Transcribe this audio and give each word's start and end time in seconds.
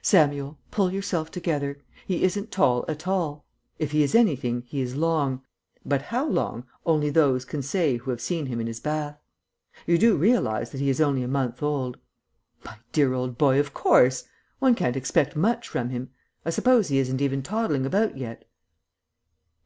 "Samuel, 0.00 0.56
pull 0.70 0.90
yourself 0.90 1.30
together. 1.30 1.76
He 2.06 2.22
isn't 2.22 2.50
tall 2.50 2.86
at 2.88 3.06
all. 3.06 3.44
If 3.78 3.90
he 3.92 4.02
is 4.02 4.14
anything 4.14 4.62
he 4.62 4.80
is 4.80 4.96
long, 4.96 5.42
but 5.84 6.00
how 6.00 6.26
long 6.26 6.64
only 6.86 7.10
those 7.10 7.44
can 7.44 7.60
say 7.60 7.98
who 7.98 8.10
have 8.10 8.22
seen 8.22 8.46
him 8.46 8.58
in 8.58 8.68
his 8.68 8.80
bath. 8.80 9.18
You 9.86 9.98
do 9.98 10.16
realize 10.16 10.70
that 10.70 10.80
he 10.80 10.88
is 10.88 10.98
only 11.02 11.22
a 11.22 11.28
month 11.28 11.62
old?" 11.62 11.98
"My 12.64 12.78
dear 12.92 13.12
old 13.12 13.36
boy, 13.36 13.60
of 13.60 13.74
course. 13.74 14.24
One 14.60 14.74
can't 14.74 14.96
expect 14.96 15.36
much 15.36 15.68
from 15.68 15.90
him. 15.90 16.08
I 16.42 16.48
suppose 16.56 16.88
he 16.88 16.96
isn't 16.96 17.20
even 17.20 17.42
toddling 17.42 17.84
about 17.84 18.16
yet?" 18.16 18.46